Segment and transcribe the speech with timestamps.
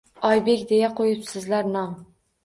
[0.27, 1.93] Oybek deya qo’yibsizlar nom.